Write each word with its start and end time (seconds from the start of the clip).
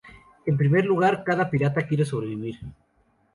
En 0.49 0.57
primer 0.61 0.83
lugar, 0.87 1.23
cada 1.23 1.47
pirata 1.51 1.85
quiere 1.87 2.05
sobrevivir. 2.05 2.55